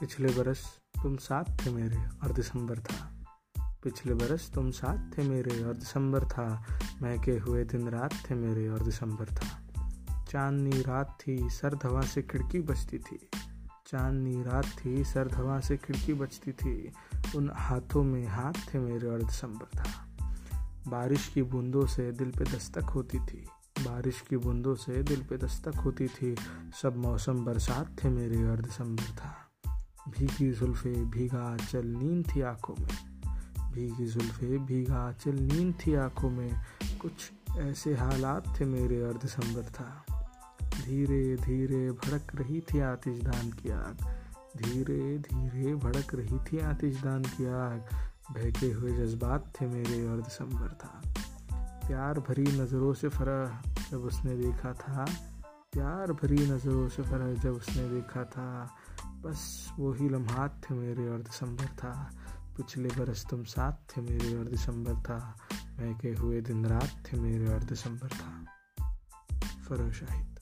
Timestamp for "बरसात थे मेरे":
27.44-28.48